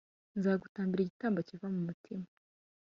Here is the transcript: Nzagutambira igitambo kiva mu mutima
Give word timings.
Nzagutambira 0.37 1.01
igitambo 1.03 1.39
kiva 1.47 1.67
mu 1.73 1.81
mutima 1.87 2.25